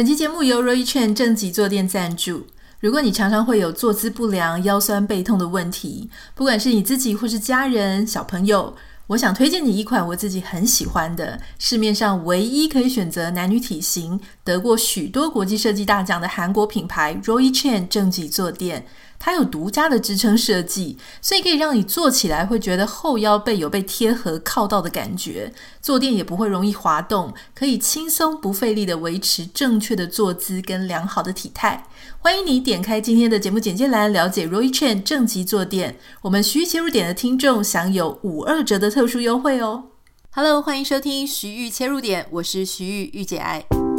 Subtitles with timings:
[0.00, 2.46] 本期节目由 Roy Chen 正脊坐垫赞助。
[2.78, 8.74] 如果你常常会有坐姿不良、腰酸背痛的问题，不管是你自己或是家人、小朋友，
[9.08, 18.86] 我想推荐你一款我自己很喜欢的，市面上唯一可以选择男女体型、得过许多国际设计大奖的韩国品牌 Roy Chen 正脊坐垫。
[19.22, 25.52] 它有独家的支撑设计，所以可以让你坐起来会觉得后腰背有被贴合靠到的感觉，
[25.82, 31.86] 坐垫也不会容易滑动，可以轻松不费力地维持正确的坐姿跟良好的体态。
[32.18, 35.98] 欢迎你点开今天的节目简介栏，了解 Roy Chen 正脊坐垫。
[36.22, 39.84] 我们徐玉切入点的听众享有五二折的特殊优惠哦。
[40.30, 43.89] Hello，欢迎收听徐玉切入点，我是徐玉玉姐爱。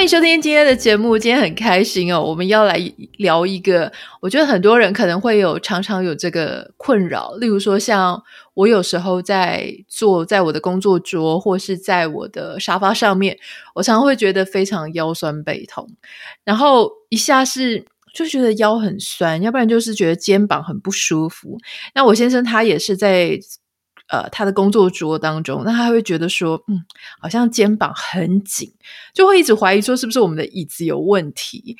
[0.00, 2.80] 欢迎收听今天的节目，今天很开心哦，我们要来
[3.18, 8.22] 聊一个，我觉得很多人可能会有常常有这个困扰，例如说像
[8.54, 13.36] 我有时候在坐在我的工作桌或是在我的沙发上面，
[13.74, 15.86] 我常常会觉得非常腰酸背痛，
[16.46, 21.58] 然后一下是就觉得腰很酸，要不然就是觉得肩膀很不舒服。
[21.94, 23.38] 那我先生他也是在。
[24.10, 26.84] 呃，他的工作桌当中，那他会觉得说，嗯，
[27.20, 28.72] 好像肩膀很紧，
[29.14, 31.76] 就会一直怀疑说，是不是我们的椅子有问题？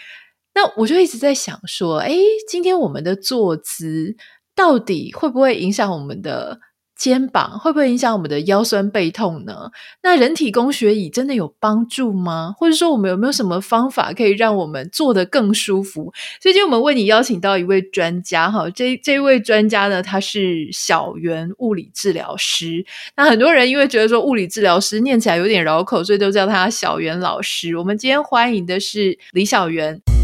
[0.55, 4.17] 那我就一直在想说，诶，今天我们的坐姿
[4.55, 6.61] 到底会不会影响我们的？
[7.01, 9.70] 肩膀会不会影响我们的腰酸背痛呢？
[10.03, 12.55] 那人体工学椅真的有帮助吗？
[12.59, 16.12] 或者说我们有没有什么方法可以让我们坐得更舒服？
[16.42, 22.84] 最近我们为你邀请到一位专家哈，这这位专家呢，他是小袁物理治疗师。
[23.17, 27.75] 那很多人因为觉得说物理治疗师念起来有点绕口，所以都叫他小袁老师。
[27.79, 30.20] 我们今天欢迎的是李小袁。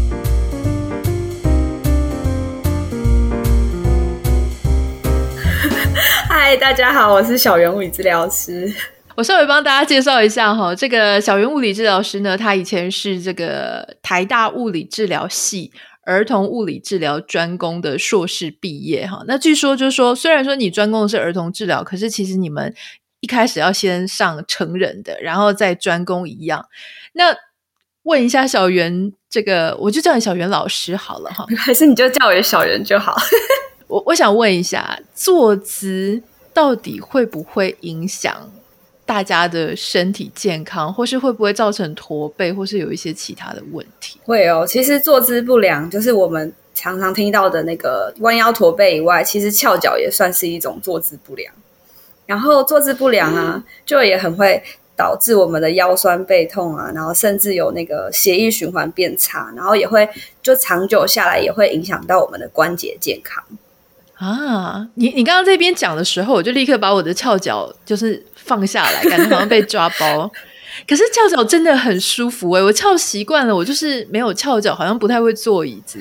[6.39, 8.71] 嗨，大家好，我是小圆物理治疗师。
[9.15, 15.73] 我稍微帮大家介绍一下哈，这个小圆物理治疗师呢，他以前是这个台大物理治疗系
[16.05, 19.23] 儿童物理治疗专攻的硕士毕业哈。
[19.27, 22.71] 那据说就是说，虽然说你专攻的是儿童治疗，可是其实你们
[23.21, 26.63] 一开始要先上成人的，然后再专攻一样。
[27.13, 27.35] 那
[28.03, 33.17] 问一下小袁，这个我就叫你小袁老师好了哈， 还是你就叫我小袁就好。
[33.87, 36.21] 我我想问一下，坐姿
[36.53, 38.51] 到底会不会影响
[39.05, 44.19] 大家的身体健康，或是会不会造成驼背，或是有一些其他的问题？
[44.25, 51.53] 会哦，其实坐姿不良就是我们常常听到的那个弯腰驼背以外，其实翘脚也算是一种坐姿不良。
[52.25, 54.61] 然后坐姿不良啊，就也很会
[54.97, 60.09] 导致我们的腰酸背痛啊，然后甚至有那个血液循环变差，然后也会
[60.43, 63.41] 就长久下来也会影响到我们的关节健康。
[64.19, 70.29] 啊，你你刚刚这边讲的时候，我就立刻把我的翘脚就是放下来，感觉好像被抓包。
[70.87, 75.99] 可是翘脚真的很舒服哎、我翘习惯了，我就是没有翘脚，好像不太会坐椅子。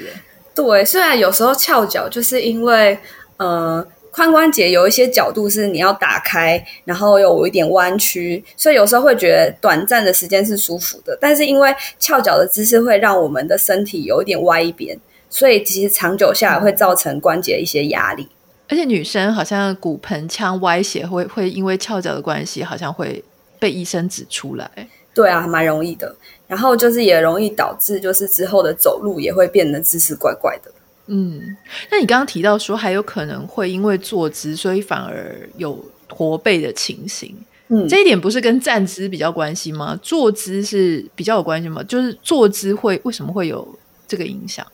[0.55, 2.99] 对，虽然有时候翘脚，就是因为
[3.37, 11.16] 呃髋关节有一些角度是你要打开，然后有一点弯曲，所以有时候会觉得短暂的时间是舒服的。
[11.21, 14.99] 但是因为翘脚的姿势会让我们的身体有一点歪一边。
[15.37, 18.27] 所以其实长久下来会造成关节一些压力，
[18.69, 23.23] 而且女生好像骨盆腔歪斜会会因为翘脚的关系，好像会
[23.59, 24.71] 被医生指出来。
[25.13, 26.17] 对啊，蛮容易的。
[26.47, 30.73] 然后就是也容易导致就是之后的走路也会变得姿势怪怪的。
[31.09, 31.55] 嗯，
[31.91, 37.37] 那你刚刚提到说还有可能会因为坐姿，所以反而有驼背的情形。
[37.69, 39.99] 嗯，这一点不是跟站姿比较关系吗？
[40.01, 41.83] 坐姿是比较有关系吗？
[41.83, 43.69] 就是坐姿会为什么会有
[44.09, 44.67] 这个影响？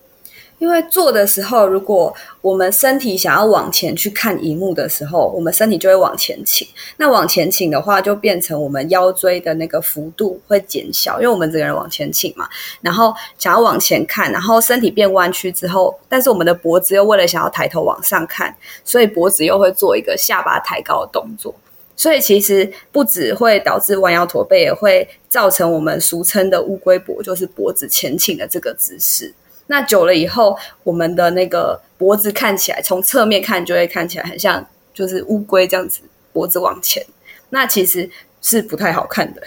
[0.63, 6.65] 因为坐的时候，如果我们身体想要往前去看萤幕的时候，我们身体就会往前倾。
[6.99, 12.49] 那往前倾的话，就变成我们腰椎的那个幅度会减小，因为我们整个人往前倾嘛。
[12.81, 21.53] 然后想要往前看，然后身体变弯曲之后，但是我们的脖子又为了想要抬头往上看，所以脖子又会做一个下巴抬高的动作。
[21.97, 29.35] 所以其实不只会导致弯腰驼背，也会造成我们俗称的乌龟脖，就是脖子前倾的这个姿势。
[29.73, 30.55] 那久了以后，
[30.85, 37.03] 我们的那个脖子看起来，从侧面看就会看起来很像，就是乌龟这样子，脖子往前。
[37.49, 38.11] 那其实
[38.43, 39.41] 是不太好看的。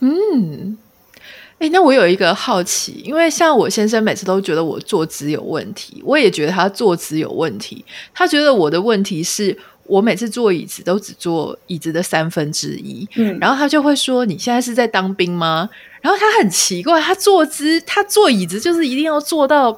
[0.00, 0.76] 嗯，
[1.58, 7.82] 哎，那我有一个好奇，因为像我先生每次都觉得我坐姿有问题，我也觉得他坐姿有问题。
[8.12, 13.08] 他觉得我的问题是我每次坐椅子都只坐椅子的三分之一。
[13.16, 15.70] 嗯，然后他就会说：“你现在是在当兵吗？”
[16.06, 19.76] 然后他很奇怪，他坐姿，他坐椅子就是一定要坐到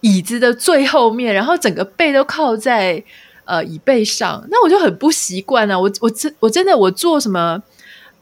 [0.00, 3.00] 椅子的最后面，然后整个背都靠在
[3.44, 5.78] 呃椅背上，那我就很不习惯啊。
[5.78, 7.62] 我我真我真的我坐什么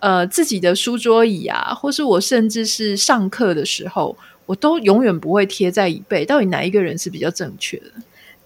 [0.00, 4.14] 呃自己的书桌椅啊，或是我甚至是上课的时候，
[4.44, 6.26] 我都永远不会贴在椅背。
[6.26, 7.84] 到底哪一个人是比较正确的？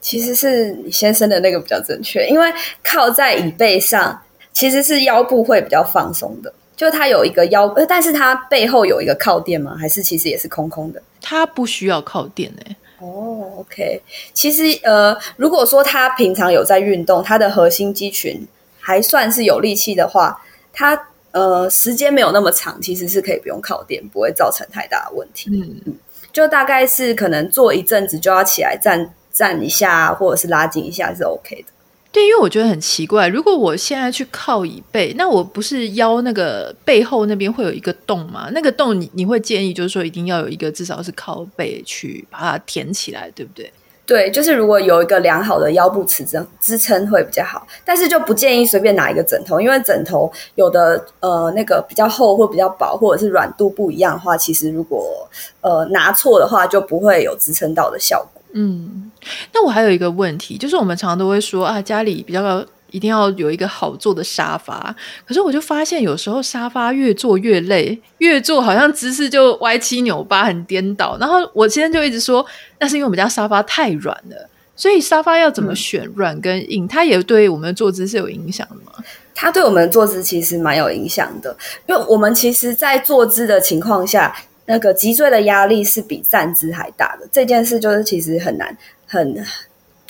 [0.00, 2.48] 其实是你先生的那个比较正确，因为
[2.84, 6.54] 靠在椅背上其实是腰部会比较放松的。
[6.76, 9.76] 就它有一个腰，呃但是它背后有一个靠垫吗？
[9.78, 11.02] 还是其实也是空空的？
[11.20, 12.76] 它不需要靠垫哎、欸。
[13.00, 14.00] 哦，OK。
[14.32, 18.46] 其实呃，如果说他平常有在运动，他的核心肌群
[18.80, 20.40] 还算是有力气的话，
[20.72, 20.98] 他
[21.32, 25.50] 呃时间没有那么长，其实是可以不用靠垫，不会造成太大的问题。
[25.52, 25.94] 嗯嗯，
[26.32, 31.73] 就大概是可能坐一阵子就要起来站站一下，或者是拉筋一下是 OK 的。
[32.14, 38.48] 对，因为我觉得很奇怪，如果我现在去靠椅背，那我不是腰那个背后那边会有一个洞吗？
[38.52, 43.68] 那个洞你你会建议就是说一定要有一个至少是靠背去把它填起来，对不对？
[44.06, 55.26] 对，就是如果有一个良好的腰部支撑支撑会比较好，但是就不建议随便拿一个枕头，因为枕头有的呃那个比较厚或比较薄，或者是软度不一样的话，其实如果
[55.62, 58.42] 呃拿错的话，就不会有支撑到的效果。
[58.52, 59.10] 嗯，
[59.52, 64.94] 那我还有一个问题，就是我们常常都会说啊，家里比较一定要有一个好坐的沙发。
[65.26, 71.18] 可是我就发现，有时候沙发越坐越累，越坐好像姿势就歪七扭八，很颠倒。
[71.18, 72.46] 然后我今天就一直说，
[72.78, 74.48] 那是因为我们家沙发太软了。
[74.76, 78.92] 所以沙发要怎么选，软跟硬，它也对我们的坐姿是有影响的吗？
[79.34, 81.56] 它对我们的坐姿其实蛮有影响的，
[81.86, 84.34] 因为我们其实，在坐姿的情况下。
[84.66, 88.74] 那个脊椎的压力是比站姿还大的，这件事就是其实很难，
[89.06, 89.44] 很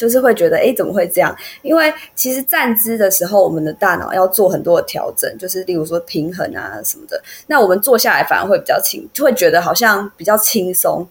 [0.05, 1.35] 就是会觉得，诶，怎么会这样？
[1.63, 7.19] 因为其实站姿的时候，我们的大脑要做很多的调整，就是例如说平衡啊什么的。
[7.47, 11.09] 那我们坐下来反而会比较轻，就会觉得好像比较轻松，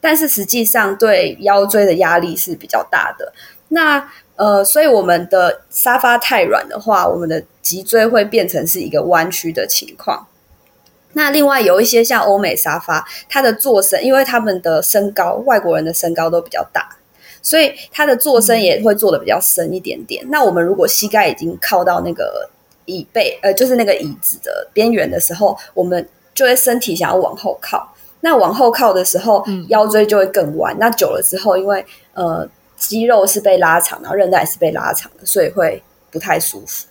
[0.00, 3.32] 但是实际上对腰椎的压力是比较大的。
[3.68, 10.26] 那呃，所以我们的沙发太软的话，我们的脊椎会变成是一个弯曲的情况。
[11.12, 16.96] 那另外有一些像欧美沙发，它的坐身，因为他们的身高，外国人的身高都比较大，
[17.42, 20.24] 所以它的坐深也会坐的比较深一点点。
[20.24, 20.28] 嗯。
[20.30, 22.48] 那我们如果膝盖已经靠到那个
[22.86, 27.92] 椅背，呃，就是那个椅子的边缘的时候，我们就会身体想要往后靠。
[28.20, 30.72] 那往后靠的时候，腰椎就会更弯。
[30.76, 30.78] 嗯。
[30.78, 31.84] 那久了之后，因为
[32.14, 36.86] 呃肌肉是被拉长，然后韧带是被拉长的，所以会不太舒服。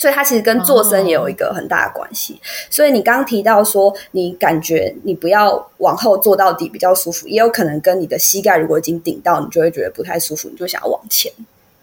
[0.00, 2.32] 所以它其实跟坐身也有一个很大的关系。
[2.32, 2.42] Oh.
[2.70, 11.30] 所以你刚刚提到说，你感觉你不要往后坐到底比较舒服，也有可能跟你的膝盖如果已经顶到，你就会觉得不太舒服，你就想要往前。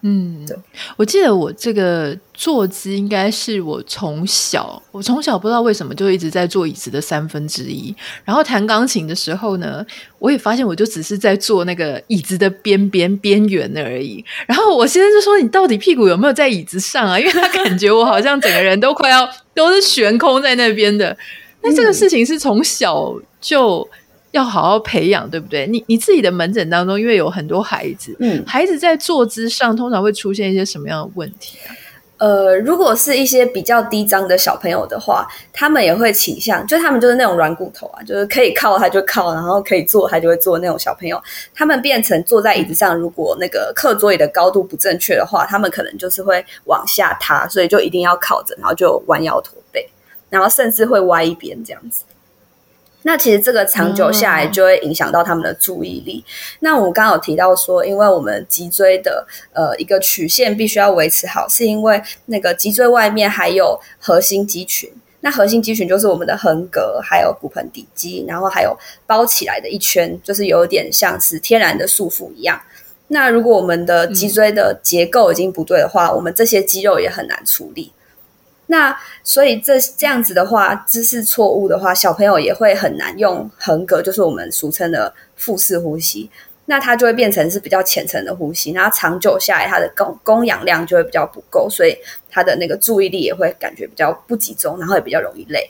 [0.01, 0.55] 嗯，对，
[0.95, 7.93] 我记得我这个坐姿应该是我从小，我从小不知道为什么就一直在坐椅子的三分之一。
[8.23, 9.83] 然后弹钢琴的时候呢，
[10.19, 14.23] 我也发现我就只是在坐那个椅子的边边边缘而已。
[14.45, 21.17] 然后我先生就说：“你到底屁股有没有在椅子上啊？” 因为他感觉我好像整个人都快要都是悬空在那边的。
[21.63, 23.89] 那这个事情是从小就。
[24.31, 25.65] 要好好培养，对不对？
[25.67, 31.75] 你你自己的门诊当中，因为有很多孩子，嗯，孩子在坐姿上通常会出现一些什么样的问题啊？
[32.19, 41.21] 呃，如果是一些比较低张的小朋友的话，他们也会倾向，就他们就是那种软骨头啊，就是可以靠他就靠，然后可以坐他就会坐那种小朋友，
[41.53, 49.87] 他们变成坐在椅子上，如果那个课桌椅的高度不正确的话，他们可能就是会往下塌，所以就一定要靠着，然后就弯腰驼背，
[50.31, 52.03] 然后甚至会歪一边这样子。
[53.07, 56.21] 那其实这个长久下来就会影响到他们的注意力。
[56.27, 64.91] 嗯、那我们刚刚有提到说，因为我们脊椎的呃一个曲线必须要维持好，是因为那个脊椎外面还有核心肌群。
[65.21, 72.61] 那核心肌群就是我们的横膈，还有骨盆底肌，然后还有包起来的一圈，就是有点像是天然的束缚一样。
[73.07, 77.93] 那如果我们的脊椎的结构已经不对的话，嗯、我们这些肌肉也很难处理。
[78.67, 86.29] 那所以这这样子的话，姿势错误的话，小朋友也会很难用横膈，就是我们俗称的腹式呼吸。
[86.65, 91.97] 那它就会变成是比较浅层的呼吸，然后长久下来，它的供供氧量就会比较不够，所以
[92.29, 95.69] 他的那个注意力也会感觉比较不集中，然后也比较容易累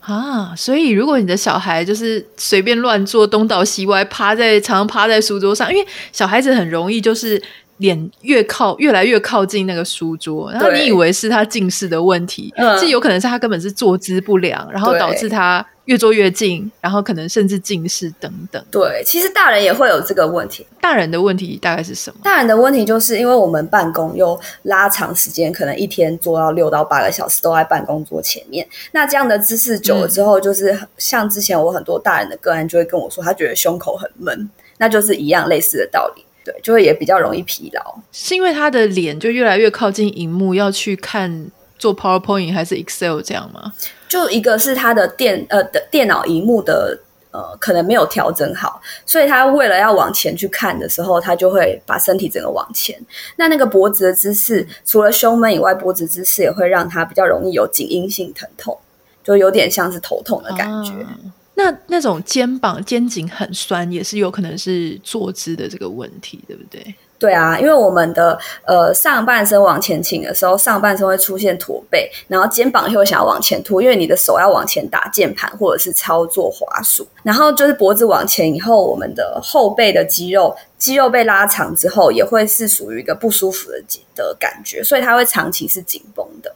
[0.00, 0.54] 啊。
[0.56, 7.42] 所以如果你的小孩就是随便乱坐，东倒西歪，趴在常常趴在书桌上，因为小孩子很容易就是。
[7.78, 18.64] 脸越靠越来越靠近那个书桌，然后你以为是他近视的问题，其实有可能是他根本是坐姿不良，然后导致他越坐越近，然后可能甚至近视等等。
[18.70, 20.64] 对，其实大人也会有这个问题。
[20.80, 22.20] 大人的问题大概是什么？
[22.22, 34.48] 大人的问题就是因为我们办公又拉长时间，可能一天坐到六到八个小时都在办公桌前面，那这样的姿势久了之后，就是像之前我很多大人的个案就会跟我说，他觉得胸口很闷，
[34.78, 36.24] 那就是一样类似的道理。
[36.44, 37.94] 对，就会也比较容易疲劳。
[38.12, 43.72] 是因为他的脸就越来越靠近荧幕，要去看做 PowerPoint 还是 Excel 这样吗？
[44.08, 46.98] 就一个是他的电呃的电脑荧幕的。
[47.34, 52.94] 呃，可能没有调整好，所以他为了要往前去看的时候，他就会把身体整个往前。
[53.36, 58.78] 那那个脖子的姿势，除了胸闷以外，脖子姿势也会让他比较容易有颈因性疼痛，
[59.24, 60.92] 就有点像是头痛的感觉。
[60.92, 61.16] 啊，
[61.54, 66.94] 那那种肩膀、肩颈很酸，也是有可能是坐姿的这个问题，对不对？
[67.18, 83.80] 对啊，因为我们的呃上半身往前倾的时候，上半身会出现驼背，然后肩膀又想要往前凸，因为你的手要往前打键盘或者是操作滑鼠，然后就是脖子往前以后，我们的后背的肌肉肌肉被拉长之后，也会是属于一个不舒服的
[84.16, 86.52] 的感觉，所以它会长期是紧绷的。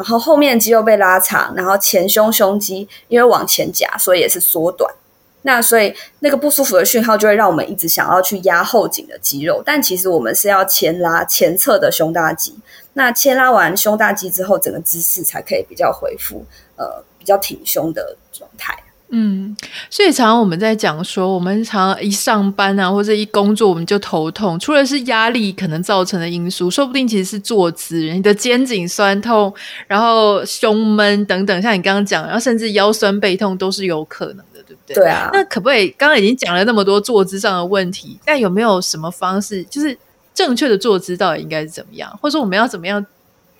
[0.00, 4.90] 然后后面肌肉被拉长，然后前胸胸肌因为往前夹，所以也是缩短。
[5.42, 12.54] 那所以那个不舒服的讯号就会让我们一直想要去压后颈的肌肉，但其实我们是要牵拉前侧的胸大肌。
[12.94, 16.44] 那牵拉完胸大肌之后，整个姿势才可以比较恢复，
[16.76, 18.76] 呃，比较挺胸的状态。
[19.12, 19.56] 嗯，
[19.90, 29.52] 所以常常我们在讲说，我们常常一上班啊，或者一工作我们就头痛，除了是压力可能造成的因素，说不定其实是坐姿，你的肩颈酸痛，
[29.88, 34.94] 然后胸闷等等，像你刚刚讲，然后甚至腰酸背痛都是有可能的，对不对？
[34.94, 35.28] 对啊。
[35.32, 35.88] 那可不可以？
[35.98, 39.98] 刚刚已经讲了那么多坐姿上的问题，但有没有什么方式，就是
[40.32, 43.04] 正确的坐姿到底应该是怎么样，或者说我们要怎么样？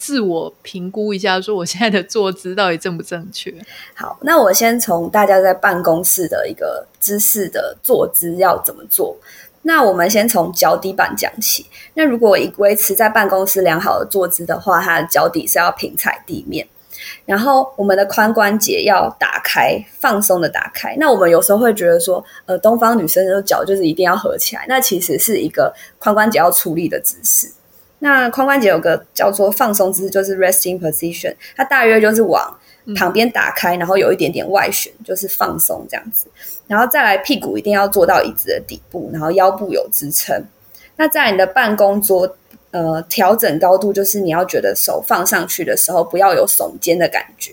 [0.01, 3.55] 自我评估一下，说我现在的坐姿到底正不正确？
[3.95, 9.15] 好，那我先从大家在办公室的一个姿势的坐姿要怎么做。
[9.63, 11.67] 那我们先从脚底板讲起。
[11.93, 16.67] 那如果以维持在办公室良好的坐姿的话，它的脚底是要平踩地面，
[17.27, 20.97] 然后我们的髋关节要打开，放松的打开。
[20.99, 27.53] 那我们有时候会觉得说，呃，东方女生的脚就是一定要合起来，那其实是一个髋关节要出力的姿势。
[28.01, 32.59] 那髋关节有个叫做放松姿势，就是 resting position，它大约就是往
[32.97, 36.27] 旁边打开，然后有一点点外旋，就是放松这样子。
[36.67, 40.45] 然后再来屁股一定要坐到椅子的底部，然后腰部有支撑。
[40.97, 42.37] 那在你的办公桌，
[42.71, 47.53] 呃，调整高度就是你要觉得手放上去的时候不要有耸肩的感觉。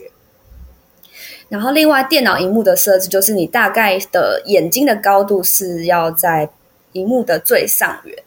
[1.50, 6.50] 然后另外电脑荧幕的设置就是你大概的眼睛的高度是要在
[6.92, 8.18] 荧幕的最上缘。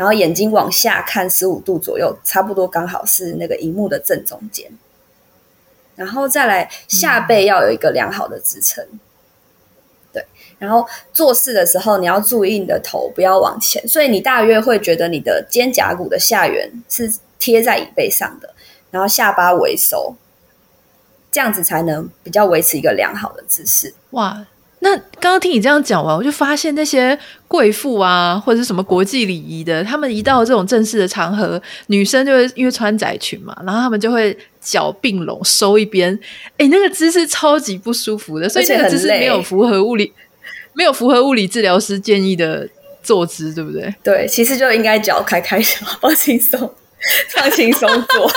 [0.00, 4.66] 然后眼睛往下看十五度左右，差不多刚好是那个荧幕的正中间。
[5.94, 9.00] 然后再来下背要有一个良好的支撑，嗯、
[10.14, 10.26] 对。
[10.58, 18.54] 然后做事的时候你要注意你的头不要往前，所以你大约会觉得你的肩胛骨的下缘是贴在椅背上的，
[18.90, 20.16] 然后下巴微收，
[21.30, 23.92] 这样子才能比较维持一个良好的姿势。
[24.12, 24.46] 哇！
[24.82, 36.18] 那刚刚听你这样讲完，我就发现那些贵妇啊，或者是什么国际礼仪的，他们一到这种正式的场合，女生就会因为穿窄裙嘛，然后他们就会脚并拢收一边，
[36.56, 40.12] 哎，那个姿势超级不舒服的，所以那个姿势没有符合物理，
[40.72, 42.66] 没有符合物理治疗师建议的
[43.02, 43.94] 坐姿，对不对？
[44.02, 46.58] 对，其实就应该脚开开小，放轻松，
[47.28, 48.32] 放轻松坐。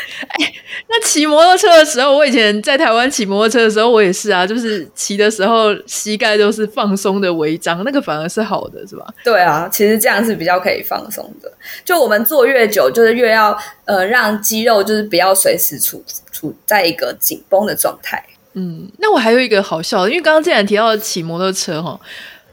[0.28, 0.52] 哎，
[0.88, 9.06] 那骑摩托车的时候，我以前在台湾骑摩托车的时候，我也是啊，就是骑的时候膝盖都是放松的违章，那个反而是好的，是吧？
[9.24, 11.50] 对啊，其实这样是比较可以放松的。
[11.84, 16.02] 就我们坐越久，就是越要呃让肌肉就是不要随时处
[16.32, 18.22] 处在一个紧绷的状态。
[18.54, 21.98] 嗯，那我还有一个好笑的，因为刚刚既然提到骑摩托车哈，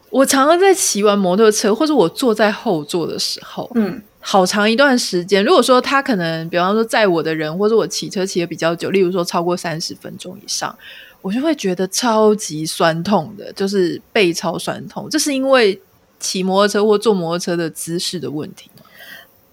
[0.10, 4.02] 我常常在骑完摩托车，或者我坐在后座的时候，嗯。
[4.30, 10.78] 好长一段时间，如果说他可能，比方说载我的人，或者我骑车骑的比较久，例如说超过三十分钟以上，
[11.22, 15.08] 我就会觉得超级酸痛的，就是背超酸痛。
[15.10, 15.82] 这是因为
[16.20, 18.84] 骑摩托车或坐摩托车的姿势的问题吗？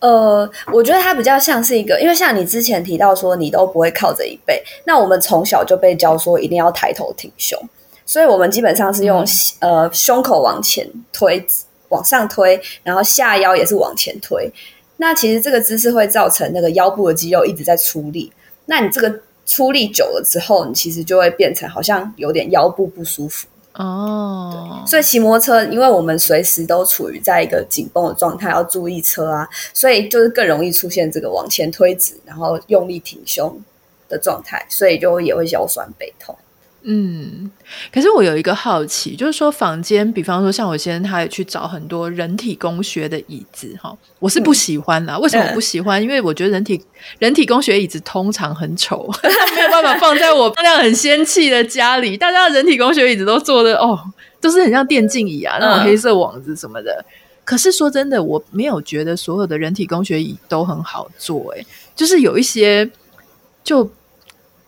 [0.01, 7.57] 呃，我觉得它比较像是一个，因为像你之前提到说你都不会靠着椅背，那我们从小就被教说一定要抬头挺胸，
[8.05, 9.25] 所以我们基本上是用、
[9.61, 11.47] 嗯、呃胸口往前推。
[11.95, 14.51] 往上推，然后下腰也是往前推。
[14.97, 18.33] 那其实这个姿势会造成那个腰部的肌肉一直在出力。
[18.67, 24.51] 那你这个出力久了之后，你其实就会变成好像有点腰部不舒服哦。
[24.53, 33.61] 对，所以骑摩托车，因为我们随时都处于在一个紧绷的状态，要注意车啊，所以就是更容易出现这个往前推直，然后用力挺胸
[34.09, 36.35] 的状态，所以就也会腰酸背痛。
[36.87, 37.51] 嗯，
[37.91, 45.15] 可是我有一个好奇，就是说房间，比方说像我先生，他也去找很多人体工学的椅子，哈，我是不喜欢啦。
[45.15, 46.03] 嗯、为什么我不喜欢？
[46.03, 46.79] 因为我觉得人体
[47.19, 49.11] 人体工学椅子通常很丑，
[49.57, 52.19] 没有办法放在我那样很仙气的家里。
[52.19, 53.99] 大家的人体工学椅子都做的哦，
[54.39, 56.93] 都是很像电竞椅啊，那种黑色网子什么的。
[56.93, 57.05] 嗯、
[57.47, 62.91] 可是说真的，我没有觉得所有的人体工学椅都很好做，欸，哎，就是有一些，
[63.63, 63.91] 就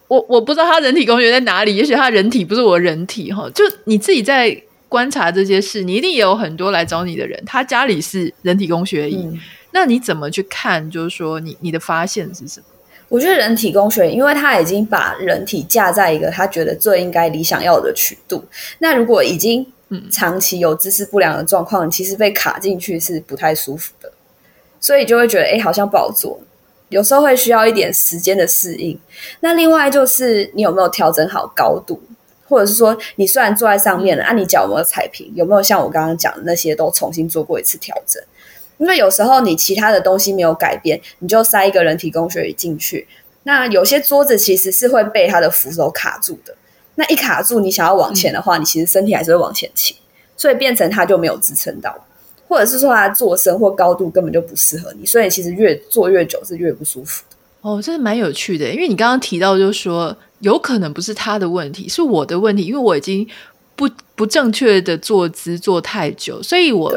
[0.08, 3.50] 我我不知道他人体工学在哪里，也许他人体不是我人体哈。
[3.54, 4.56] 就你自己在
[4.88, 9.38] 观察这些事，你一定也有很多来找你的人，他家里是人体工学椅，嗯、
[9.72, 10.88] 那你怎么去看？
[10.90, 12.66] 就是说你，你你的发现是什么？
[13.08, 18.44] 我觉得人体工学，因为他已经把人体架在一个他觉得最应该理想要的曲度。
[18.78, 19.64] 那如果已经
[20.10, 24.12] 长期有姿势不良的状况，其实被卡进去是不太舒服的，
[24.80, 26.40] 所以就会觉得哎，好像不好做。
[26.96, 28.98] 有时候会需要一点时间的适应。
[29.40, 32.00] 那另外就是你有没有调整好高度，
[32.48, 35.30] 或者是说你虽然坐在上面了，啊，你脚有没有踩平？
[35.34, 38.22] 有没有像我刚刚讲的那些都重新做过一次调整？
[38.78, 43.06] 因为有时候你其他的东西没有改变，你就塞一个人体工学椅进去。
[43.42, 46.54] 那有些桌子其实是会被它的扶手卡住的。
[46.94, 49.94] 那一卡住，你想要往前的话，你其实身体还是会往前倾，
[50.34, 52.06] 所以变成它就没有支撑到，
[52.48, 57.36] 或者是说它坐深或高度根本就不适合你，所以其实越坐越久是越不舒服的。
[57.60, 63.26] 哦，这是蛮有趣的，因为你刚刚提到就是说，有可能不是他的问题，是我的问题，因为我已经
[63.74, 66.94] 不不正确的坐姿坐太久，所以我。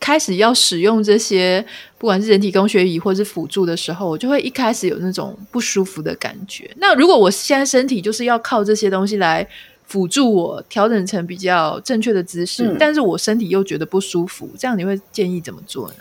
[0.00, 1.64] 开始要使用这些，
[1.96, 6.70] 不管是人体工学椅或是辅助的时候，我就会一开始有那种不舒服的感觉。
[6.76, 9.48] 那如果我现在身体就是要靠这些东西来
[9.86, 15.94] 辅助我调整成比较正确的姿势，嗯、但是我身体又觉得不舒服，这样你会建议怎么做呢？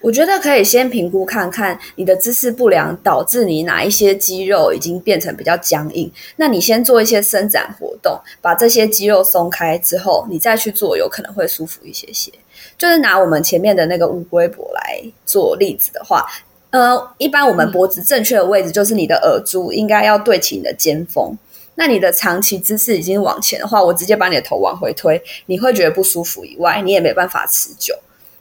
[0.00, 12.30] 我觉得可以先评估看看你的姿势不良导致你哪一些肌肉已经变成比较僵硬，那你先做一些伸展活动，把这些肌肉松开之后，你再去做，有可能会舒服一些些。
[12.78, 16.24] 就是拿我们前面的那个乌龟脖来做例子的话，
[16.70, 21.36] 呃，一般我们脖子正确的位置就是你的耳珠应该要对齐你的肩峰。
[21.80, 27.98] 那你的长期姿势已经往前的话，我直接把你的头往回推，你会觉得不舒服以外，你也没办法持久。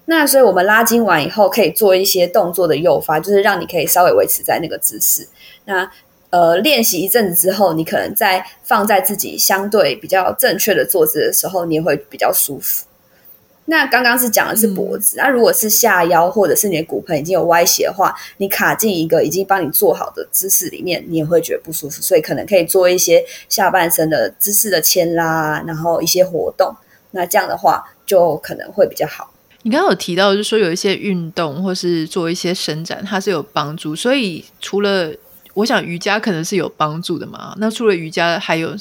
[0.07, 5.25] 那所以我们拉筋完以后，可以做一些动作的诱发，就是让你可以稍微维持在那个姿势。
[5.63, 5.89] 那
[6.31, 12.85] 呃，练习一阵子之后，你可能在放在自己相对比较正确的坐姿的时候，你也会比较舒服。
[13.69, 26.75] 那刚刚是讲的是脖子，那、嗯啊、如果是下腰或者是你的骨盆已经有歪斜的话，你卡进一个已经帮你做好的姿势里面，你也会觉得不舒服，所以可能可以做一些下半身的姿势的牵拉，然后一些活动，
[27.11, 29.31] 那这样的话就可能会比较好。
[29.61, 35.13] 你刚刚有提到，就是说有一些运动或是做一些伸展，它是有帮助，所以除了
[35.53, 38.75] 我想瑜伽可能是有帮助的嘛，那除了瑜伽还有。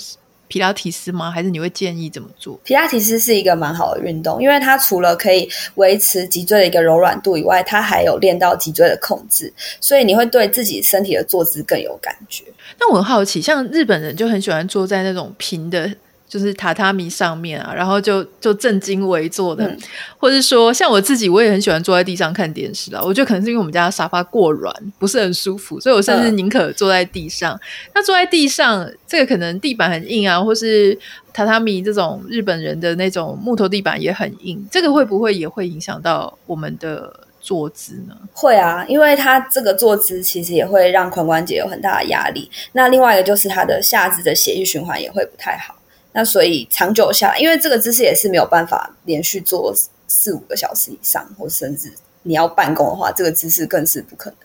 [0.48, 1.30] 皮拉提斯吗？
[1.30, 2.58] 还是你会建议怎么做？
[2.64, 12.44] 皮拉提斯是一个蛮好的运动，因为它除了可以维持脊椎的一个柔软度以外，它还有练到脊椎的控制，所以你会对自己身体的坐姿更有感觉。
[12.80, 15.90] 那我很好奇，像日本人就很喜欢坐在那种平的。
[16.28, 19.78] 就是榻榻米上面啊，然后就就正襟危坐的，嗯、
[20.18, 23.02] 或者说像我自己，我也很喜欢坐在地上看电视啊。
[23.02, 27.54] 我觉得可能是因为我们家的沙发过软，不是很舒服，所以我甚至宁可坐在地上。
[27.54, 27.60] 嗯、
[27.94, 30.94] 那坐在地上，这个可能地板很硬啊，或是
[31.34, 38.14] 榻榻米这种日本人的那种木头地板也很硬，这个会不会也会影响到我们的坐姿呢？
[38.34, 42.50] 会啊，因为它这个坐姿其实也会让髋关节有很大的压力。
[42.72, 45.74] 那另外一个就是它的下肢的血液循环也会不太好。
[46.12, 49.74] 那所以长久下来，因为这个姿势也是没有办法连续做
[50.06, 51.92] 四五个小时以上，或甚至
[52.22, 54.38] 你要办公的话，这个姿势更是不可能。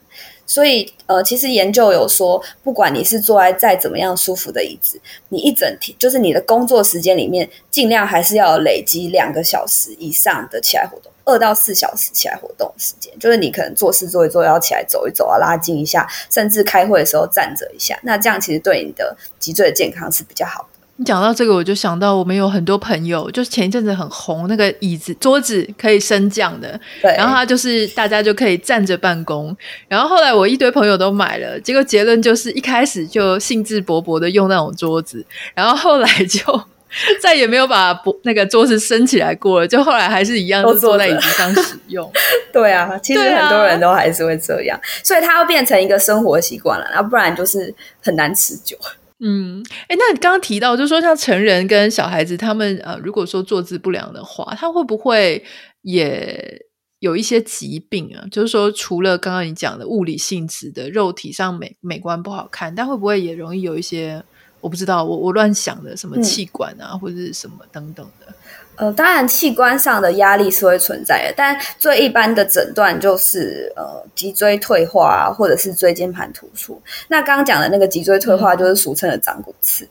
[0.45, 4.99] 所以呃，其实研究有说，不管你是坐在再怎么样舒服的椅子，
[5.30, 20.73] 你一整天就是你的工作时间里面，尽量还是要累积两个小时以上的起来活动，二到四小时起来活动时间，就是你可能做事做一做要起来走一走啊，拉筋一下，甚至开会的时候站着一下，那这样其实对你的脊椎的健康是比较好的。
[20.95, 29.56] 你讲到这个，我就想到我们有很多朋友，就是前一阵子很红那个椅子、桌子可以升降的，对，然后它就是大家就可以站着办公。
[29.88, 35.25] 然后后来我一堆朋友都买了，结果结论就是一开始就兴致勃勃的用那种桌子，
[35.56, 36.63] 然后后来就
[37.19, 42.08] 再也没有把那个桌子升起来过了，就后来还是一样都坐在椅子上使用。
[42.53, 48.77] 对啊，其实很多人都还是会这样，啊、所以它要变成一个生活习惯了，那不然就是很难持久。
[49.26, 55.42] 嗯，哎，那你刚刚提到，就是说像成人跟小孩子，他们呃，如果说坐姿不良的话，他会不会
[55.82, 56.62] 也
[57.00, 58.28] 有一些疾病啊？
[58.30, 64.24] 就是说，除了刚刚你讲的物理性质的肉体上美美观不好看，但会不会也容易有一些
[64.63, 68.34] 我不知道，我我乱想的什么气管啊，嗯、或者是什么等等的？
[68.78, 76.82] 呃，当然，器官上的压力是会存在的，但最一般的诊断就是呃脊椎退化啊，或者是椎间盘突出。
[77.10, 79.84] 那刚刚讲的那个脊椎退化，就是俗称的长骨刺。
[79.84, 79.89] 嗯、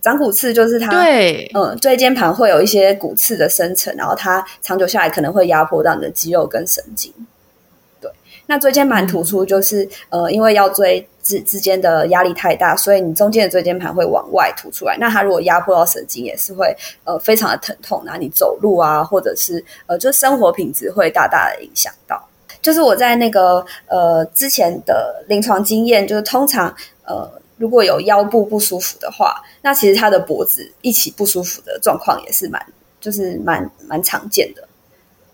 [0.00, 7.12] 长骨刺就是它，对，嗯，椎间盘会有一些骨刺的生成，然后它长久下来可能会压迫到你的肌肉跟神经。
[8.48, 14.96] 对，那椎间盘突出就是、嗯、呃，因为腰椎之之间的压力太大，所以你中间的椎间盘会往外凸出来。
[14.98, 22.28] 那它如果压迫到神经，也是会呃非常的疼痛，那你走路啊，或者是呃，就生活品质会大大的影响到。
[22.62, 27.30] 就是我在那个呃之前的临床经验，就是通常呃。
[27.60, 32.64] 如果有腰部不舒服的话，那其实他的脖子一起不舒服的状况也是蛮，
[33.00, 34.67] 就是蛮蛮常见的。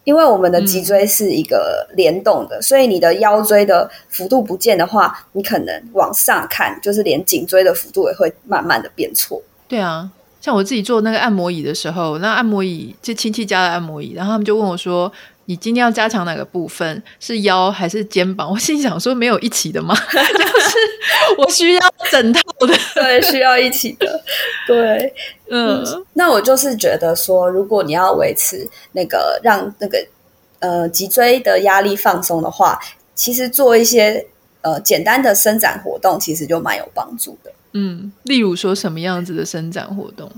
[0.05, 9.43] 因为我们的脊椎是一个联动的，嗯，所以你的腰椎的幅度不见的话，你可能往上看，就是连颈椎的幅度也会慢慢的变错。
[9.67, 15.13] 对啊，像我自己做那个按摩椅的时候，那按摩椅就亲戚家的按摩椅，然后他们就问我说。
[15.47, 17.03] 你今天要加强哪个部分？
[17.21, 18.51] 是腰还是肩膀？
[18.53, 19.95] 我心想说，没有一起的吗？
[20.13, 20.77] 就是
[21.39, 21.81] 我需要
[22.11, 24.23] 整套的， 对，需要一起的，
[24.67, 25.13] 对，
[25.51, 26.07] 嗯，嗯。
[26.15, 30.07] 那我就是觉得说，如果你要维持那个让那个
[30.61, 32.79] 呃脊椎的压力放松的话，
[33.15, 34.27] 其实做一些
[34.63, 37.53] 呃简单的伸展活动，其实就蛮有帮助的。
[37.73, 40.31] 嗯，例如说什么样子的伸展活动？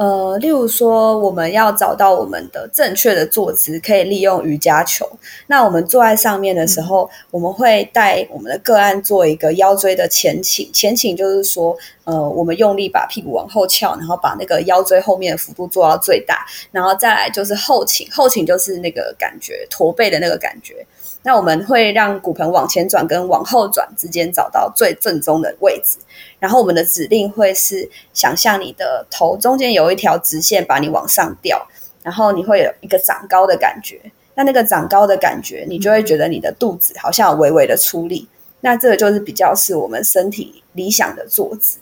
[0.00, 5.06] 呃，例如说，我们要找到我们的正确的坐姿，可以利用瑜伽球。
[5.46, 10.70] 那我们坐在上面的时候，嗯、我们会带我们的个案做一个腰椎的前倾。
[10.72, 18.08] 前倾就是说，呃，我们用力把屁股往后翘，然后把那个腰椎后面的幅度做到最大，然后再来就是后倾。
[18.10, 20.76] 后倾就是那个感觉，驼背的那个感觉。
[21.22, 25.98] 那我们会让骨盆往前转跟往后转之间找到最正中的位置，
[26.38, 31.66] 然后我们的指令会是想象你的头中间有一条直线把你往上吊，
[32.02, 34.00] 然后你会有一个长高的感觉。
[34.34, 38.26] 那那个长高的感觉，你就会觉得你的肚子好像有微微的出力。
[38.62, 41.78] 那这个就是比较是我们身体理想的坐姿。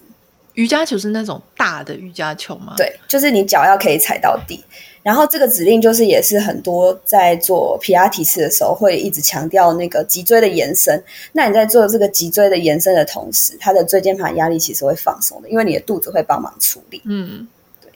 [0.55, 2.74] 瑜伽球是那种大的瑜伽球吗？
[2.77, 4.64] 对，就是你脚要可以踩到地。
[5.09, 11.03] 然后这个指令就是也是很多在做皮拉提斯的时候会一直强调那个脊椎的延伸。
[11.33, 17.01] 那你在做这个脊椎的延伸的同时，它的椎间盘压力其实会放松的，因为你的肚子会帮忙处理。
[17.07, 17.49] 嗯，
[17.81, 17.90] 对，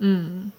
[0.00, 0.50] 嗯。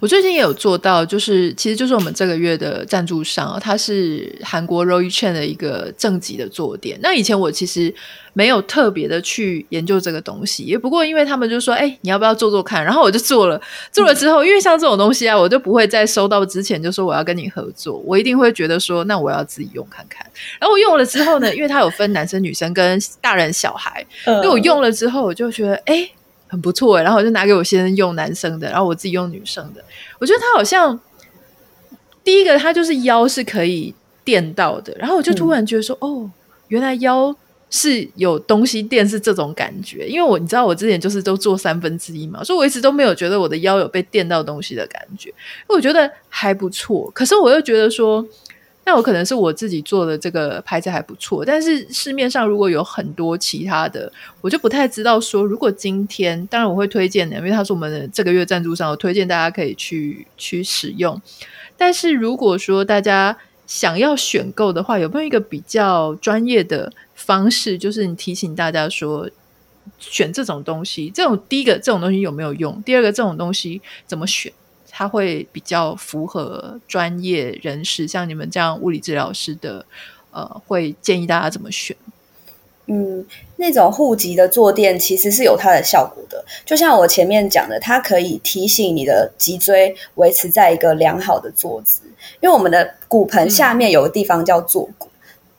[0.00, 6.98] 我最近也有做到，就是其实就是我们这个月的赞助商，它是韩国 Roy Chen 的一个正极的坐垫。
[7.02, 7.92] 那以前我其实
[8.32, 12.84] 没有特别的去研究这个东西，也不过因为他们就说，哎、欸，你要不要做做看？
[12.84, 13.60] 然后我就做了，
[13.90, 20.24] 做了之后，因为像这种东西啊，我就不会在收到之前就说我要跟你合作，我一定会觉得说，那我要自己用看看。
[20.60, 26.10] 然后我用了之后呢，因为它有分男生、女生跟大人、小孩，因为我用了之后，我就觉得，哎、欸。
[26.46, 29.84] 很不错，然后我就拿给我先生用男生的，然后我自己用女生的。
[30.18, 30.98] 我觉得他好像
[32.22, 36.30] 第一个，他就是腰是可以垫到的，然后我就突然觉得说，嗯、哦，
[36.68, 37.34] 原来腰
[37.70, 40.06] 是有东西垫，是这种感觉。
[40.06, 45.32] 因为我你知道，我之前就是都做三分之一嘛，所以我一直都没有觉得我的腰有被垫到东西的感觉。
[45.66, 48.24] 我觉得还不错，可是我又觉得说。
[48.86, 61.20] 那我可能是我自己做的这个牌子还不错，但是市面上如果有很多其他的，我就不太知道说，如果今天，当然我会推荐的，因为他是我们的这个月赞助商，我推荐大家可以去去使用。
[61.76, 69.30] 但是如果说大家想要选购的话，有没有一个比较专业的方式，就是你提醒大家说，
[69.98, 72.82] 选这种东西，这种第一个这种东西有没有用？
[72.82, 74.52] 第二个这种东西怎么选？
[74.96, 79.84] 它会比较符合专业人士，像你们这样物理治疗师的，
[80.30, 81.96] 呃，会建议大家怎么选？
[82.86, 83.26] 嗯，
[83.56, 92.02] 那种护脊的坐垫其实是有它的效果的，就像我前面讲的，它可以提醒你的脊椎维持在一个良好的坐姿，
[92.40, 95.08] 因为我们的骨盆下面有个地方叫坐骨。
[95.08, 95.13] 嗯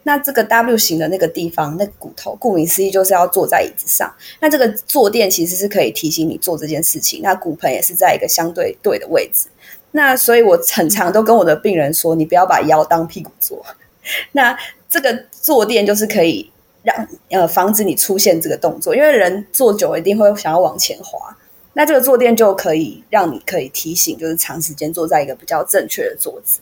[0.08, 4.14] 那这个 W 型的那个地方，那骨头，顾名思义就是要坐在椅子上。
[4.40, 7.22] 那这个坐垫其实是可以提醒你做这件事情。
[7.24, 9.48] 那骨盆也是在一个相对对的位置。
[9.92, 13.66] 那所以我很常都跟我的病人说，你不要把腰当屁股坐。
[14.34, 14.56] 那
[14.88, 16.52] 这个坐垫就是可以
[16.84, 21.36] 让呃防止你出现这个动作，因为人坐久一定会想要往前滑。
[21.74, 26.60] 那这个坐垫就可以让你可以提醒，就是长时间坐在一个比较正确的坐姿。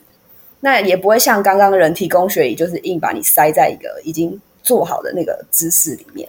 [0.64, 6.28] 那也不会像刚刚的人体工学椅，就是硬把你塞在一个已经做好的那个姿势里面。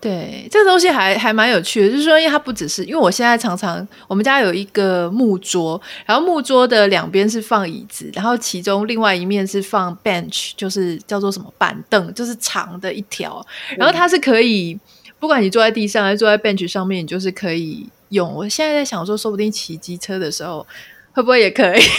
[0.00, 13.44] 对，这个东西还还蛮有趣的，就是说，因为它不只是，因为我现在常常我们家有一个木桌，然后木桌的两边是放椅子，然后其中另外一面是放 bench，就是叫做什么板凳，就是长的一条，
[13.76, 18.32] 然后它是可以，嗯、不管你坐在地上还是坐在 bench 上面，你就是可以用。
[18.32, 20.64] 我现在在想说，说不定骑机车的时候
[21.12, 21.80] 会不会也可以？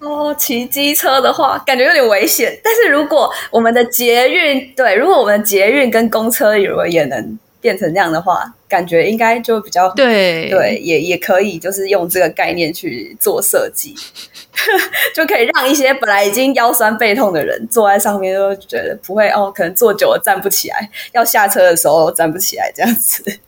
[0.00, 2.58] 哦，骑机车的话，感觉有点危险。
[2.62, 13.94] 但是如果我们的捷运，对，如果我们的捷运跟公车如果也能变成这样的话，感觉应该就比较对对，也也可以，就是用这个概念去做设计，
[15.14, 23.40] 就可以让一些本来已经腰酸背痛的人坐在上面，都觉得不会哦，可能坐久了站不起来，要下车的时候站不起来这样子。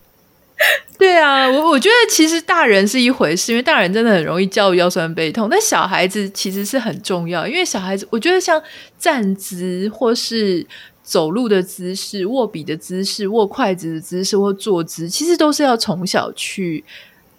[0.98, 8.62] 对啊，我我觉得其实大人是一回事，因为大人真的很容易教育腰酸背痛，但小孩子其实是很重要，因为小孩子我觉得像
[8.98, 10.66] 站姿或是。
[11.02, 16.84] 走路的姿势、握笔的姿势、握筷子的姿势或坐姿，其实都是要从小去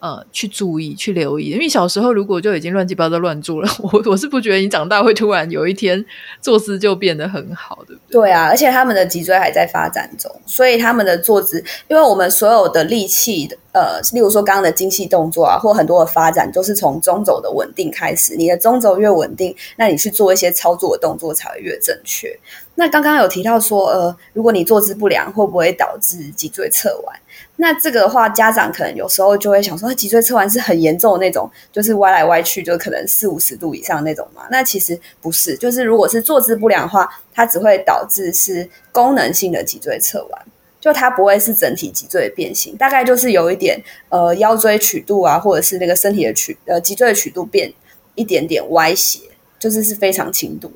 [0.01, 1.51] 呃去注意、去留意。
[1.51, 6.03] 因为小时候如果就已经乱七八糟乱做了， 我我是不觉得你长大会突然有一天
[6.41, 8.21] 坐姿就变得很好，对不对？
[8.21, 18.35] 对啊，而且他们的脊椎还在发展中，所以他们的坐姿，因为我们所有的力气的呃，例如说刚刚的精细动作啊，或很多的发展都是从中轴的稳定开始。
[18.35, 22.37] 你的中轴越稳定，那你去做一些操作的动作才会越正确。
[22.75, 27.15] 那刚刚有提到说，呃，如果你坐姿不良，会不会导致脊椎侧弯？
[27.57, 34.43] 那这个的话，家长可能有时候就会想说，脊椎侧弯是很严重的那种，就是歪来歪去，就可能四五十度以上那种嘛。
[34.49, 40.41] 那其实不是，就是如果是坐姿不良的话，它只会导致是功能性的脊椎侧弯，
[40.81, 47.71] 就它不会是整体脊椎的变形，大概就是有一点呃腰椎曲度啊，或者是那个身体的曲呃脊椎的曲度变
[48.15, 49.19] 一点点歪斜，
[49.57, 50.69] 就是是非常轻度。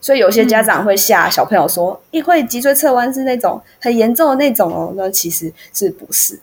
[0.00, 6.40] 所以有些家长会吓小朋友说：“一、嗯、会脊椎侧弯是那种很严重的那种哦。”那其实是不是？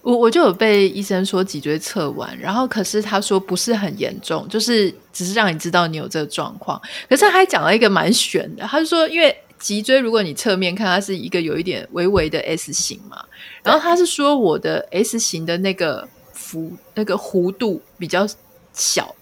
[0.00, 6.80] 我我就有被医生说脊椎侧弯，然后可是他说不是很严重，就是只是让你知道你有这个状况。
[7.10, 13.24] 可是他还讲了一个蛮玄的，他就说，因为脊椎如果你侧面看，它是一个有一点微微的 S 型嘛，
[13.62, 18.26] 然后他是说我的 S 型的那个幅那个弧度比较
[18.72, 19.14] 小。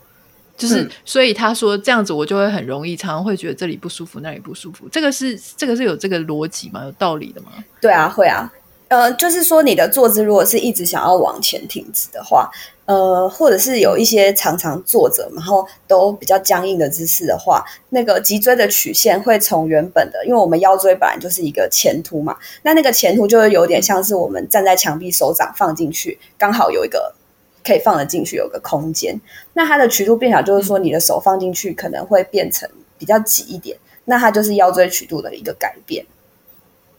[0.59, 4.89] 就是，嗯、所以他说这样子，我就会很容易，常常会觉得这里不舒服，那里不舒服。
[4.91, 6.83] 这个是这个是有这个逻辑吗？
[6.83, 7.53] 有道理的吗？
[7.79, 8.51] 对啊，会啊。
[8.89, 12.51] 呃，就是说你的坐姿如果是一直想要往前挺直的话，
[12.85, 27.15] 呃，或者是有一些常常坐着，然后都比较僵硬的姿势的话，那个脊椎的曲线会从原本的，因为我们腰椎本来就是一个前凸嘛，那那个前凸就是有点像是我们站在墙壁，手掌放进去，刚好有一个。
[27.67, 29.21] 可以放得进去，有个空间。
[29.55, 33.77] 那它的曲度变小，就是说你的手放进去可能会变成比较挤一点。
[34.05, 36.07] 那它就是腰椎曲度的一个改变。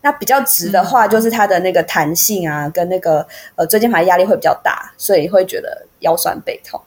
[0.07, 6.81] 那比较直的话，就是它的那个弹性啊，跟那个呃椎间盘压力会比较大，所以会觉得腰酸背痛。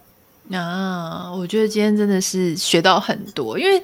[0.51, 3.83] 啊，我觉得今天真的是学到很多，因为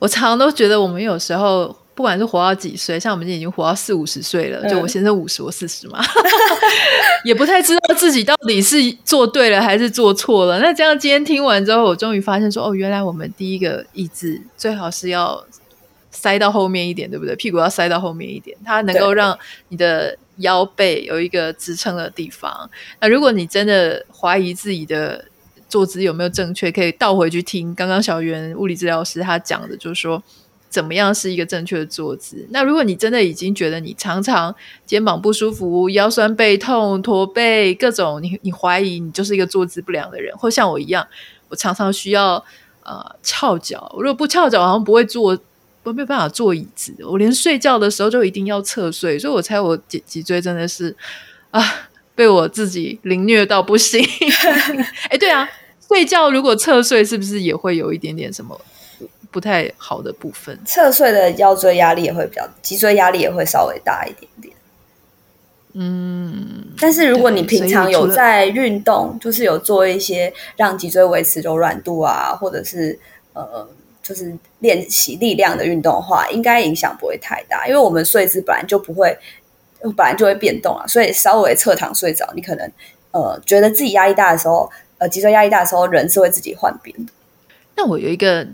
[0.00, 1.76] 我常常都觉得我们有时候。
[1.94, 6.02] 不管是活到几岁，像我们今天已经活到四五十岁了，就我先生五十，我四十嘛，
[7.22, 10.58] 也不太知道自己到底是做对了还是做错了。
[10.60, 15.44] 那这样今天听完之后，我终于发现说，哦，原来我们第一个意志最好是要
[16.12, 17.34] 塞到后面一点，对不对？
[17.34, 19.36] 屁股要塞到后面一点，它能够让
[19.68, 22.70] 你的腰背有一个支撑的地方。
[23.00, 25.24] 那如果你真的怀疑自己的
[25.68, 30.22] 坐姿有没有正确，可以倒回去听刚刚小袁物理治疗师他讲的，就是说。
[30.72, 32.48] 怎么样是一个正确的坐姿？
[32.48, 34.54] 那如果你真的已经觉得你常常
[34.86, 41.06] 肩膀不舒服、腰酸背痛、驼背各种，你你怀疑你就是一个坐姿不良的人，或像我一样，
[41.50, 42.42] 我常常需要
[42.84, 45.38] 呃翘脚，我如果不翘脚，好像不会坐，
[45.82, 46.94] 我没有办法坐椅子。
[47.00, 50.94] 我连睡觉的时候就一定要侧睡，所以我猜我脊脊椎真的是
[51.50, 51.60] 啊，
[52.14, 54.04] 被我自己凌虐到不行。
[55.10, 55.48] 哎，对啊，
[55.88, 58.60] 睡觉如果侧睡，是不是也会有一点点什么？
[59.30, 64.54] 不太好的部分，侧睡的腰椎压力也会比较，脊椎压力也会稍微大一点点。
[65.72, 72.98] 嗯，但是如果你平常有在运动，就是有做一些让脊椎维持柔软度啊，或者是
[73.32, 73.66] 呃，
[74.02, 77.66] 就是练习力量的运动的话，应该影响不会太大。
[77.66, 79.16] 因为我们睡姿本来就不会，
[79.96, 82.70] 本来就会变动啊，所以稍微侧躺睡着，你可能
[83.12, 87.12] 呃觉得自己压力大的时候，呃，脊椎压力大的时候，人是会自己换边的。
[87.76, 88.46] 那我有一个。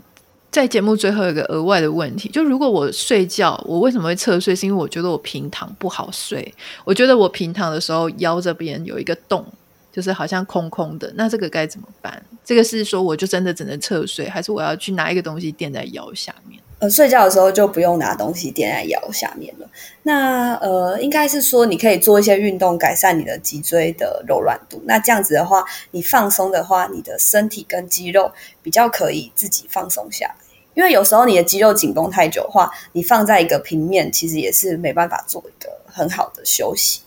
[0.51, 4.55] 在节目最后一个额外的问题，就如果我睡觉，我为什么会侧睡？
[4.55, 6.51] 是因为我觉得我平躺不好睡，
[6.83, 9.45] 我觉得我平躺的时候腰这边有一个洞，
[9.99, 11.11] 就是好像空空的。
[11.17, 12.23] 那这个该怎么办？
[12.45, 16.57] 这个是说我就真的只能侧睡，还是我要去拿一个东西垫在腰下面？
[16.79, 19.69] 呃，睡觉的时候就不用拿东西垫在腰下面了。
[20.03, 24.81] 那呃，应该是说你可以做一些运动，改善你的脊椎的柔软度。
[24.85, 28.31] 那这样子的话，你放松的话，你的身体跟肌肉
[28.63, 30.35] 比较可以自己放松下来。
[30.75, 37.01] 因为有时候你的肌肉紧绷太久的话，你放在一个平面，其实也是没办法做一个很好的休息。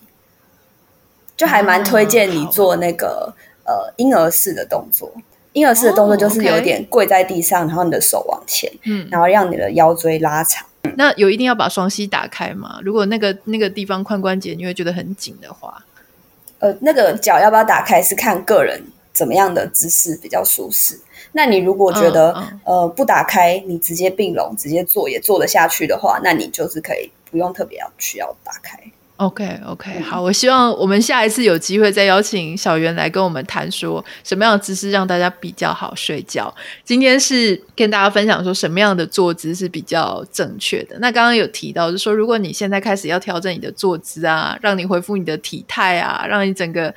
[1.43, 5.13] 就还蛮推荐你做那个、嗯、呃婴儿式的动作。
[5.55, 10.65] 婴儿式的动作就是有点跪在地上，然后你的手往前，嗯，然后让你的腰椎拉长，
[10.97, 12.79] 那有一定要把双膝打开吗？
[12.85, 15.85] 如果那个那个地方髋关节你会觉得很紧的话，
[16.61, 18.81] 呃，那个脚要不要打开是看个人
[19.13, 20.97] 怎么样的姿势比较舒适。
[21.33, 28.79] 那你如果觉得、嗯嗯、呃不打开，你直接并拢直接坐也坐得下去的话，那你就是可以不用特别要需要打开。
[29.23, 36.53] OK OK，好，我希望我们下一次有机会再邀请小圆来跟我们谈说什么样的姿势让大家比较好睡觉。
[36.85, 40.97] 今天是跟大家分享说什么样的坐姿是比较正确的。
[40.99, 46.93] 那刚刚有提到，就是说如果你现在开始要调整你的坐姿啊，让你恢复你的体态啊，让你整个。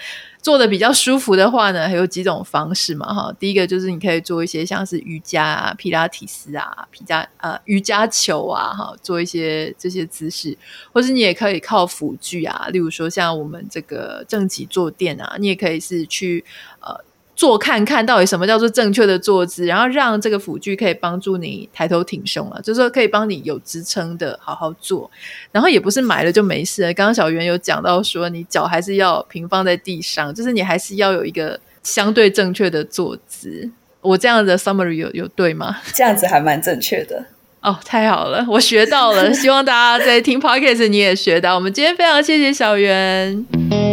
[0.46, 3.36] 做的比较舒服的话呢，还有几种方式嘛，哈。
[3.40, 10.56] 第一个就是你可以做一些像是瑜伽啊、皮拉提斯啊、皮加呃瑜伽球啊，哈，做一些这些姿势，
[10.94, 16.46] 或是你也可以靠辅具啊，例如说像我们这个正脊坐垫啊，你也可以是去
[16.80, 17.04] 呃。
[17.36, 25.12] 做看看到底什么叫做正确的坐姿，然后让这个辅具可以帮助你抬头挺胸了，就是说可以帮你有支撑的好好坐，
[25.52, 26.94] 然后也不是买了就没事了。
[26.94, 33.70] 刚刚小袁有讲到说，你脚还是要平放在地上，就是你还是要有一个相对正确的坐姿。
[34.02, 35.78] 我这样的 summary 有有对吗？
[35.94, 37.26] 这样子还蛮正确的
[37.62, 39.34] 哦，太好了，我学到了。
[39.34, 41.56] 希望大家在听 podcast 你也学到。
[41.56, 43.85] 我们今天非常谢谢小圆。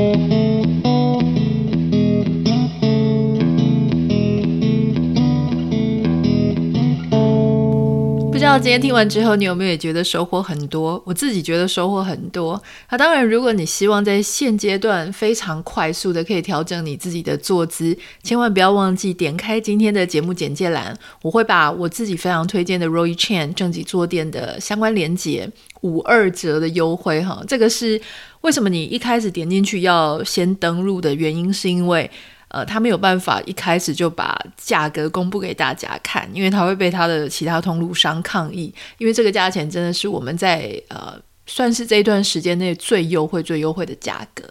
[8.43, 11.01] 知道今天听完之后，你有没有也觉得收获很多？
[11.07, 12.61] 我自己觉得收获很多。
[12.91, 25.49] 那当然，如果你希望在现阶段非常快速的可以调整你自己的坐姿，千万不要忘记点开今天的节目简介栏，我会把我自己非常推荐的 Roy Chan 正脊坐垫的相关连接，
[25.83, 27.45] 五二折的优惠哈。
[27.47, 28.01] 这个是
[28.41, 32.11] 为什么你一开始点进去要先登录的原因，是因为。
[32.53, 44.45] 呃，他没有办法一开始就把价格公布给大家看，因为他会被他的其他通路商抗议，因为这个价钱真的是我们在呃算是这一段时间内最优惠、最优惠的价格。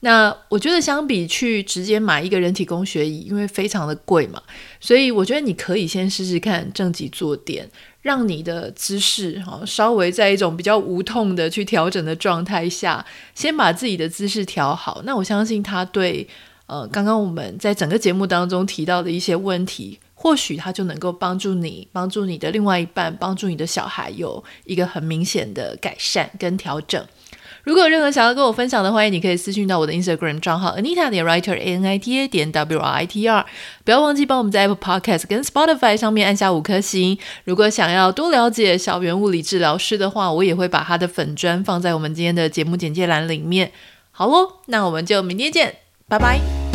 [0.00, 4.42] 那我觉得相比去直接买一个人体工学椅，因为非常的贵嘛，
[4.80, 7.68] 所以我觉得你可以先试试看正脊坐垫，
[8.00, 15.02] 让你的姿势哈稍微在一种比较无痛的去调整的状态下，先把自己的姿势调好。
[15.04, 16.26] 那我相信他对。
[16.66, 27.04] 呃，刚刚我们在整个节目当中提到的一些问题，或许它就能够帮助你、帮助你的另外一半、帮助你的小孩有一个很明显的改善跟调整。
[27.62, 33.28] 如果有任何想要跟我分享的，欢迎你可以私讯到我的 Instagram 账号 Anita 点 Writer A N I T A 点 W R I T
[33.28, 33.44] R。
[33.84, 37.18] 不要忘记帮我们在 Apple Podcast 跟 Spotify 上面按下五颗星。
[37.44, 43.72] 如果想要多了解小圆物理治疗师的话，我也会把他的粉专放在我们今天的节目简介栏里面。
[44.12, 45.85] 好喽，那我们就明天见。
[46.08, 46.65] 拜拜。